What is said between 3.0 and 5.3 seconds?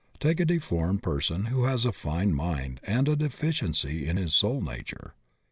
a deficiency in his soul nature.